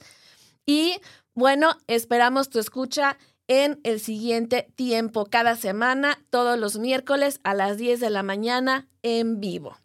[0.66, 1.00] Y
[1.34, 3.16] bueno, esperamos tu escucha
[3.48, 8.88] en el siguiente tiempo, cada semana, todos los miércoles a las 10 de la mañana
[9.02, 9.76] en vivo.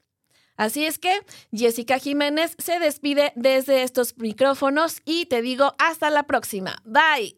[0.58, 1.12] Así es que
[1.52, 6.78] Jessica Jiménez se despide desde estos micrófonos y te digo hasta la próxima.
[6.86, 7.36] Bye.